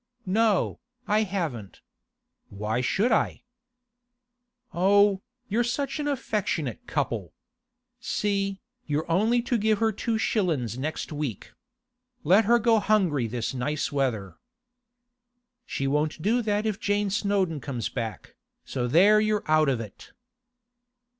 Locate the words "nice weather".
13.53-14.39